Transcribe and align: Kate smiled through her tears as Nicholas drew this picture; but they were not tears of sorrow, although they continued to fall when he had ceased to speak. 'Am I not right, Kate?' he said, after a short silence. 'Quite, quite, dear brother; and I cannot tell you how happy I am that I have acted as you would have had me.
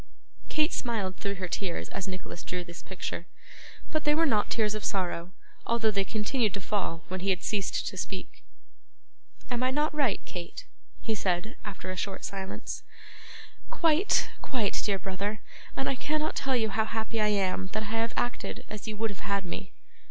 Kate 0.49 0.73
smiled 0.73 1.15
through 1.17 1.35
her 1.35 1.47
tears 1.47 1.87
as 1.89 2.07
Nicholas 2.07 2.41
drew 2.43 2.63
this 2.63 2.81
picture; 2.81 3.27
but 3.91 4.03
they 4.03 4.15
were 4.15 4.25
not 4.25 4.49
tears 4.49 4.73
of 4.73 4.83
sorrow, 4.83 5.31
although 5.67 5.91
they 5.91 6.03
continued 6.03 6.55
to 6.55 6.59
fall 6.59 7.03
when 7.07 7.19
he 7.19 7.29
had 7.29 7.43
ceased 7.43 7.85
to 7.85 7.95
speak. 7.95 8.43
'Am 9.51 9.61
I 9.61 9.69
not 9.69 9.93
right, 9.93 10.19
Kate?' 10.25 10.65
he 11.03 11.13
said, 11.13 11.55
after 11.63 11.91
a 11.91 11.95
short 11.95 12.25
silence. 12.25 12.81
'Quite, 13.69 14.31
quite, 14.41 14.81
dear 14.83 14.97
brother; 14.97 15.39
and 15.77 15.87
I 15.87 15.93
cannot 15.93 16.35
tell 16.35 16.55
you 16.55 16.69
how 16.69 16.85
happy 16.85 17.21
I 17.21 17.27
am 17.27 17.67
that 17.73 17.83
I 17.83 17.97
have 17.97 18.15
acted 18.17 18.65
as 18.71 18.87
you 18.87 18.97
would 18.97 19.11
have 19.11 19.19
had 19.19 19.45
me. 19.45 19.71